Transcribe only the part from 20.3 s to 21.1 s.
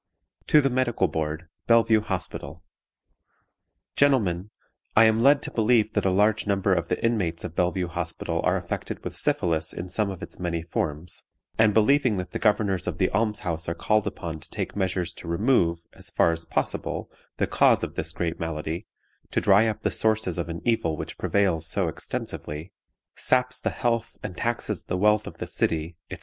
of an evil